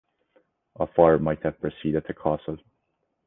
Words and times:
A 0.79 0.87
farm 0.87 1.21
might 1.21 1.43
have 1.43 1.61
preceded 1.61 2.03
the 2.07 2.13
castle. 2.15 2.57